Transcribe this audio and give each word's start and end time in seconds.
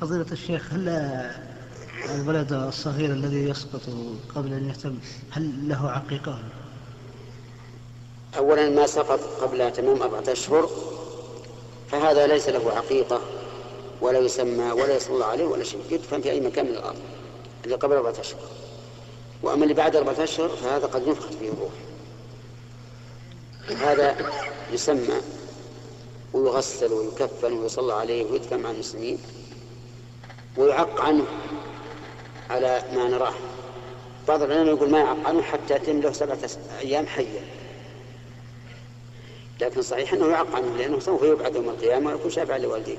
فضيلة 0.00 0.26
الشيخ 0.32 0.72
هل 0.72 0.88
الولد 2.10 2.52
الصغير 2.52 3.10
الذي 3.12 3.48
يسقط 3.48 3.80
قبل 4.34 4.52
أن 4.52 4.70
يتم 4.70 4.98
هل 5.30 5.68
له 5.68 5.90
عقيقة؟ 5.90 6.38
أولا 8.38 8.70
ما 8.70 8.86
سقط 8.86 9.20
قبل 9.20 9.72
تمام 9.72 10.02
أربعة 10.02 10.24
أشهر 10.28 10.70
فهذا 11.90 12.26
ليس 12.26 12.48
له 12.48 12.72
عقيقة 12.72 13.20
ولا 14.00 14.18
يسمى 14.18 14.72
ولا 14.72 14.96
يصلى 14.96 15.24
عليه 15.24 15.44
ولا 15.44 15.64
شيء 15.64 15.80
يدفن 15.90 16.20
في 16.20 16.30
أي 16.30 16.40
مكان 16.40 16.66
من 16.66 16.72
الأرض 16.72 16.98
اللي 17.64 17.76
قبل 17.76 17.96
أربعة 17.96 18.20
أشهر. 18.20 18.40
وأما 19.42 19.62
اللي 19.62 19.74
بعد 19.74 19.96
أربعة 19.96 20.22
أشهر 20.24 20.48
فهذا 20.48 20.86
قد 20.86 21.06
ينفخ 21.06 21.26
فيه 21.26 21.50
الروح. 21.50 21.72
هذا 23.82 24.16
يسمى 24.72 25.14
ويغسل 26.32 26.92
ويكفن 26.92 27.52
ويصلى 27.52 27.92
عليه 27.92 28.24
ويدفن 28.24 28.60
مع 28.60 28.70
المسلمين. 28.70 29.18
ويعق 30.60 31.00
عنه 31.00 31.24
على 32.50 32.82
ما 32.94 33.08
نراه. 33.08 33.34
بعض 34.28 34.42
العلماء 34.42 34.74
يقول 34.74 34.90
ما 34.90 34.98
يعق 34.98 35.28
عنه 35.28 35.42
حتى 35.42 35.74
يتم 35.74 36.00
له 36.00 36.12
سبعة 36.12 36.38
أيام 36.80 37.06
حيا 37.06 37.44
لكن 39.60 39.82
صحيح 39.82 40.12
أنه 40.12 40.26
يعق 40.26 40.56
عنه 40.56 40.76
لأنه 40.76 40.98
سوف 40.98 41.22
يبعد 41.22 41.54
يوم 41.54 41.68
القيامة 41.68 42.10
ويكون 42.10 42.30
شافعا 42.30 42.58
لوالديه. 42.58 42.98